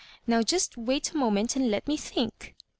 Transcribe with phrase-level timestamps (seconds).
[0.25, 2.55] Now just wait a moment^ and let me think."